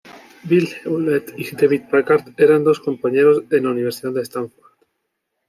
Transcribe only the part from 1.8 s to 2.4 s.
Packard